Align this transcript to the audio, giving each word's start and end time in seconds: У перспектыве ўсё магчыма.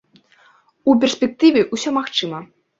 У 0.89 0.95
перспектыве 1.05 1.61
ўсё 1.73 1.97
магчыма. 2.01 2.45